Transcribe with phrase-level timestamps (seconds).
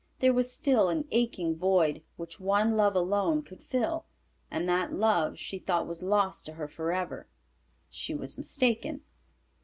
[0.17, 4.05] There was still an aching void, which one love alone could fill,
[4.49, 7.27] and that love she thought was lost to her forever.
[7.87, 9.01] She was mistaken.